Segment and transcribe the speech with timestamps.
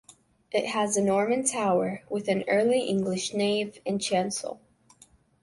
[0.51, 4.59] It has a Norman tower with an Early English nave and chancel.